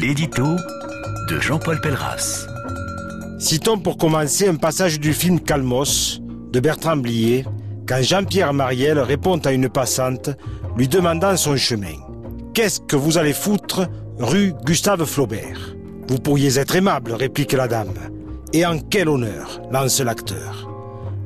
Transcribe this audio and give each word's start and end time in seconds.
L'édito 0.00 0.54
de 1.28 1.40
Jean-Paul 1.40 1.80
Pelleras. 1.80 2.46
Citons 3.40 3.78
pour 3.78 3.98
commencer 3.98 4.46
un 4.46 4.54
passage 4.54 5.00
du 5.00 5.12
film 5.12 5.40
Calmos 5.40 6.20
de 6.52 6.60
Bertrand 6.60 6.96
Blier, 6.96 7.44
quand 7.88 8.00
Jean-Pierre 8.00 8.52
Mariel 8.52 9.00
répond 9.00 9.38
à 9.38 9.50
une 9.50 9.68
passante 9.68 10.30
lui 10.76 10.86
demandant 10.86 11.36
son 11.36 11.56
chemin. 11.56 11.96
Qu'est-ce 12.54 12.80
que 12.80 12.94
vous 12.94 13.18
allez 13.18 13.32
foutre 13.32 13.88
rue 14.20 14.52
Gustave 14.64 15.04
Flaubert? 15.04 15.74
Vous 16.06 16.20
pourriez 16.20 16.60
être 16.60 16.76
aimable, 16.76 17.12
réplique 17.14 17.52
la 17.52 17.66
dame. 17.66 17.94
Et 18.52 18.64
en 18.64 18.78
quel 18.78 19.08
honneur 19.08 19.60
lance 19.72 20.00
l'acteur. 20.00 20.70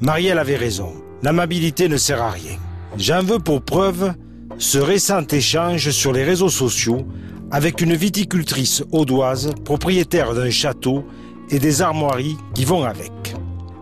Marielle 0.00 0.40
avait 0.40 0.56
raison, 0.56 0.92
l'amabilité 1.22 1.88
ne 1.88 1.96
sert 1.96 2.20
à 2.20 2.30
rien. 2.30 2.56
J'en 2.98 3.22
veux 3.22 3.38
pour 3.38 3.62
preuve 3.62 4.12
ce 4.58 4.78
récent 4.78 5.24
échange 5.30 5.90
sur 5.90 6.12
les 6.12 6.24
réseaux 6.24 6.48
sociaux 6.48 7.06
avec 7.50 7.80
une 7.80 7.94
viticultrice 7.94 8.82
audoise, 8.92 9.52
propriétaire 9.64 10.34
d'un 10.34 10.50
château 10.50 11.04
et 11.50 11.58
des 11.58 11.82
armoiries 11.82 12.36
qui 12.54 12.64
vont 12.64 12.84
avec. 12.84 13.12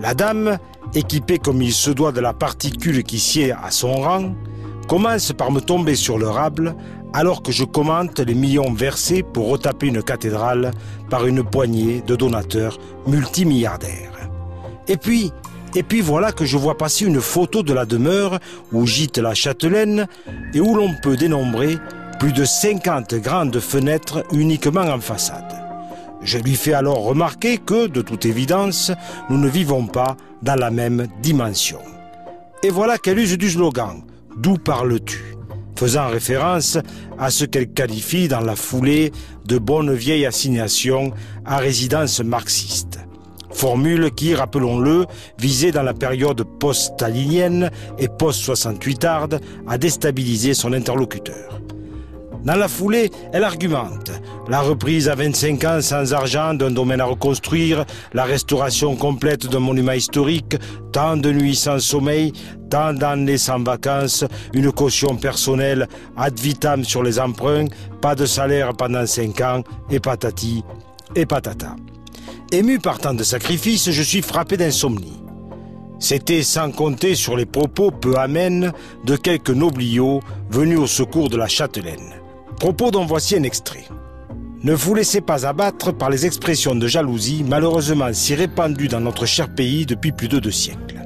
La 0.00 0.14
dame, 0.14 0.58
équipée 0.94 1.38
comme 1.38 1.60
il 1.60 1.72
se 1.72 1.90
doit 1.90 2.12
de 2.12 2.20
la 2.20 2.32
particule 2.32 3.02
qui 3.02 3.18
sied 3.18 3.52
à 3.52 3.70
son 3.70 3.94
rang, 3.94 4.34
commence 4.86 5.32
par 5.32 5.50
me 5.50 5.60
tomber 5.60 5.96
sur 5.96 6.18
le 6.18 6.28
rable 6.28 6.74
alors 7.12 7.42
que 7.42 7.52
je 7.52 7.64
commente 7.64 8.20
les 8.20 8.34
millions 8.34 8.72
versés 8.72 9.22
pour 9.22 9.48
retaper 9.48 9.86
une 9.86 10.02
cathédrale 10.02 10.70
par 11.10 11.26
une 11.26 11.42
poignée 11.42 12.02
de 12.06 12.16
donateurs 12.16 12.78
multimilliardaires. 13.06 14.30
Et 14.88 14.96
puis, 14.96 15.32
et 15.74 15.82
puis 15.82 16.00
voilà 16.00 16.32
que 16.32 16.44
je 16.44 16.56
vois 16.56 16.76
passer 16.76 17.06
une 17.06 17.20
photo 17.20 17.62
de 17.62 17.72
la 17.72 17.86
demeure 17.86 18.38
où 18.72 18.86
gîte 18.86 19.18
la 19.18 19.34
châtelaine 19.34 20.06
et 20.54 20.60
où 20.60 20.74
l'on 20.74 20.94
peut 21.02 21.16
dénombrer 21.16 21.78
plus 22.18 22.32
de 22.32 22.44
50 22.44 23.14
grandes 23.16 23.60
fenêtres 23.60 24.24
uniquement 24.32 24.82
en 24.82 25.00
façade. 25.00 25.54
Je 26.22 26.38
lui 26.38 26.56
fais 26.56 26.72
alors 26.72 27.04
remarquer 27.04 27.58
que, 27.58 27.86
de 27.86 28.02
toute 28.02 28.26
évidence, 28.26 28.90
nous 29.30 29.38
ne 29.38 29.48
vivons 29.48 29.86
pas 29.86 30.16
dans 30.42 30.56
la 30.56 30.70
même 30.70 31.06
dimension. 31.22 31.78
Et 32.62 32.70
voilà 32.70 32.98
qu'elle 32.98 33.18
use 33.18 33.38
du 33.38 33.50
slogan 33.50 34.02
D'où 34.36 34.56
parles-tu? 34.56 35.36
faisant 35.78 36.08
référence 36.08 36.76
à 37.20 37.30
ce 37.30 37.44
qu'elle 37.44 37.72
qualifie 37.72 38.26
dans 38.26 38.40
la 38.40 38.56
foulée 38.56 39.12
de 39.44 39.58
bonne 39.58 39.94
vieille 39.94 40.26
assignation 40.26 41.12
à 41.44 41.58
résidence 41.58 42.18
marxiste. 42.18 42.98
Formule 43.52 44.10
qui, 44.10 44.34
rappelons-le, 44.34 45.06
visait 45.38 45.70
dans 45.70 45.84
la 45.84 45.94
période 45.94 46.42
post-stalinienne 46.58 47.70
et 47.98 48.08
post-68 48.08 49.06
arde 49.06 49.40
à 49.68 49.78
déstabiliser 49.78 50.52
son 50.52 50.72
interlocuteur. 50.72 51.60
Dans 52.48 52.56
la 52.56 52.68
foulée, 52.68 53.10
elle 53.34 53.44
argumente. 53.44 54.10
La 54.48 54.62
reprise 54.62 55.10
à 55.10 55.14
25 55.14 55.64
ans 55.64 55.80
sans 55.82 56.14
argent 56.14 56.54
d'un 56.54 56.70
domaine 56.70 57.02
à 57.02 57.04
reconstruire, 57.04 57.84
la 58.14 58.24
restauration 58.24 58.96
complète 58.96 59.46
d'un 59.48 59.58
monument 59.58 59.92
historique, 59.92 60.56
tant 60.90 61.18
de 61.18 61.30
nuits 61.30 61.54
sans 61.54 61.78
sommeil, 61.78 62.32
tant 62.70 62.94
d'années 62.94 63.36
sans 63.36 63.62
vacances, 63.62 64.24
une 64.54 64.72
caution 64.72 65.14
personnelle 65.16 65.88
ad 66.16 66.40
vitam 66.40 66.84
sur 66.84 67.02
les 67.02 67.20
emprunts, 67.20 67.66
pas 68.00 68.14
de 68.14 68.24
salaire 68.24 68.72
pendant 68.72 69.04
5 69.04 69.40
ans, 69.42 69.62
et 69.90 70.00
patati, 70.00 70.64
et 71.14 71.26
patata. 71.26 71.76
Ému 72.50 72.78
par 72.78 72.98
tant 72.98 73.12
de 73.12 73.24
sacrifices, 73.24 73.90
je 73.90 74.02
suis 74.02 74.22
frappé 74.22 74.56
d'insomnie. 74.56 75.20
C'était 75.98 76.42
sans 76.42 76.70
compter 76.70 77.14
sur 77.14 77.36
les 77.36 77.44
propos 77.44 77.90
peu 77.90 78.16
amènes 78.16 78.72
de 79.04 79.16
quelques 79.16 79.50
nobliaux 79.50 80.20
venus 80.48 80.78
au 80.78 80.86
secours 80.86 81.28
de 81.28 81.36
la 81.36 81.46
châtelaine. 81.46 82.14
Propos 82.58 82.90
dont 82.90 83.06
voici 83.06 83.36
un 83.36 83.44
extrait. 83.44 83.84
Ne 84.64 84.74
vous 84.74 84.92
laissez 84.92 85.20
pas 85.20 85.46
abattre 85.46 85.92
par 85.92 86.10
les 86.10 86.26
expressions 86.26 86.74
de 86.74 86.88
jalousie 86.88 87.44
malheureusement 87.46 88.12
si 88.12 88.34
répandues 88.34 88.88
dans 88.88 88.98
notre 88.98 89.26
cher 89.26 89.48
pays 89.48 89.86
depuis 89.86 90.10
plus 90.10 90.26
de 90.26 90.40
deux 90.40 90.50
siècles. 90.50 91.00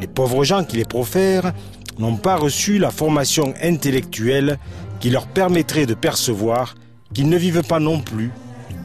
Les 0.00 0.08
pauvres 0.08 0.42
gens 0.42 0.64
qui 0.64 0.76
les 0.76 0.84
profèrent 0.84 1.52
n'ont 2.00 2.16
pas 2.16 2.34
reçu 2.34 2.78
la 2.78 2.90
formation 2.90 3.54
intellectuelle 3.62 4.58
qui 4.98 5.10
leur 5.10 5.28
permettrait 5.28 5.86
de 5.86 5.94
percevoir 5.94 6.74
qu'ils 7.14 7.28
ne 7.28 7.36
vivent 7.36 7.62
pas 7.62 7.78
non 7.78 8.00
plus 8.00 8.32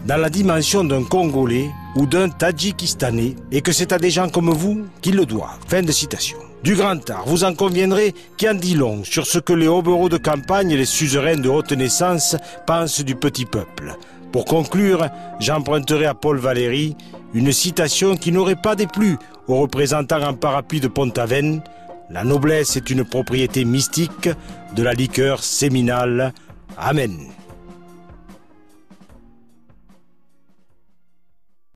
dans 0.05 0.17
la 0.17 0.29
dimension 0.29 0.83
d'un 0.83 1.03
Congolais 1.03 1.71
ou 1.95 2.05
d'un 2.05 2.29
Tadjikistanais 2.29 3.35
et 3.51 3.61
que 3.61 3.71
c'est 3.71 3.91
à 3.91 3.97
des 3.97 4.11
gens 4.11 4.29
comme 4.29 4.51
vous 4.51 4.85
qu'ils 5.01 5.15
le 5.15 5.25
doivent. 5.25 5.57
Fin 5.67 5.81
de 5.81 5.91
citation. 5.91 6.37
Du 6.63 6.75
grand 6.75 7.09
art, 7.09 7.25
vous 7.25 7.43
en 7.43 7.53
conviendrez, 7.53 8.15
qui 8.37 8.47
en 8.47 8.53
dit 8.53 8.73
long 8.73 9.03
sur 9.03 9.25
ce 9.25 9.37
que 9.37 9.51
les 9.51 9.67
hobereaux 9.67 10.07
de 10.07 10.17
campagne 10.17 10.71
et 10.71 10.77
les 10.77 10.85
suzerains 10.85 11.35
de 11.35 11.49
haute 11.49 11.73
naissance 11.73 12.37
pensent 12.65 13.01
du 13.01 13.15
petit 13.15 13.45
peuple. 13.45 13.97
Pour 14.31 14.45
conclure, 14.45 15.09
j'emprunterai 15.41 16.05
à 16.05 16.13
Paul 16.13 16.37
Valéry 16.37 16.95
une 17.33 17.51
citation 17.51 18.15
qui 18.15 18.31
n'aurait 18.31 18.55
pas 18.55 18.75
déplu 18.75 19.17
aux 19.49 19.59
représentants 19.59 20.23
en 20.23 20.33
parapluie 20.33 20.79
de 20.79 20.87
Pont-Aven. 20.87 21.61
La 22.09 22.23
noblesse 22.23 22.77
est 22.77 22.89
une 22.89 23.03
propriété 23.03 23.65
mystique 23.65 24.29
de 24.73 24.83
la 24.83 24.93
liqueur 24.93 25.43
séminale. 25.43 26.33
Amen. 26.77 27.27